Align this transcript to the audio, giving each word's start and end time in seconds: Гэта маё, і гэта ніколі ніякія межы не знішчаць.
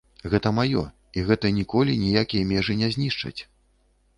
Гэта 0.33 0.51
маё, 0.59 0.81
і 1.17 1.25
гэта 1.27 1.51
ніколі 1.59 1.99
ніякія 2.07 2.49
межы 2.53 2.79
не 2.81 2.91
знішчаць. 2.97 3.37